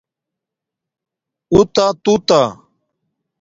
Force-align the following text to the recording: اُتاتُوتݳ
اُتاتُوتݳ 1.53 2.41